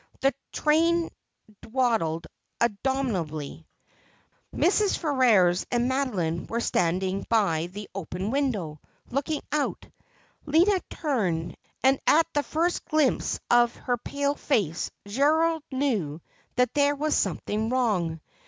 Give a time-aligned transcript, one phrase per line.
[0.21, 1.11] The train
[1.61, 2.25] dawdled
[2.59, 3.67] abominably.'
[4.51, 4.97] Mrs.
[4.97, 9.85] Ferrers and Madeline were standing by the open window, looking out.
[10.47, 16.19] Lina turned, and at the first glimpse of her pale face Gerald knew
[16.55, 18.21] that there was something wrong.